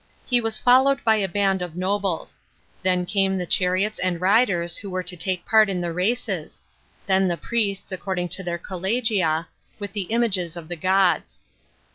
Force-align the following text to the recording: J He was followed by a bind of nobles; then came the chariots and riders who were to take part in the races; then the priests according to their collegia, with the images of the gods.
J 0.25 0.37
He 0.37 0.41
was 0.41 0.57
followed 0.57 1.03
by 1.03 1.17
a 1.17 1.27
bind 1.29 1.61
of 1.61 1.75
nobles; 1.75 2.39
then 2.81 3.05
came 3.05 3.37
the 3.37 3.45
chariots 3.45 3.99
and 3.99 4.19
riders 4.19 4.75
who 4.77 4.89
were 4.89 5.03
to 5.03 5.15
take 5.15 5.45
part 5.45 5.69
in 5.69 5.79
the 5.79 5.93
races; 5.93 6.65
then 7.05 7.27
the 7.27 7.37
priests 7.37 7.91
according 7.91 8.29
to 8.29 8.41
their 8.41 8.57
collegia, 8.57 9.45
with 9.77 9.93
the 9.93 10.07
images 10.09 10.57
of 10.57 10.69
the 10.69 10.75
gods. 10.75 11.43